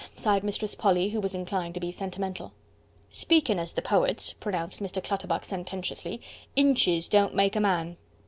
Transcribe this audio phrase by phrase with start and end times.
[0.15, 2.53] sighed Mistress Polly, who was inclined to be sentimental.
[3.11, 4.99] "Speakin' as the poets," pronounced Mr.
[5.03, 6.19] Clutterbuck sententiously,
[6.55, 7.97] "inches don't make a man."